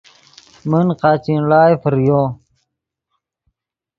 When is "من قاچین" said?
0.69-1.41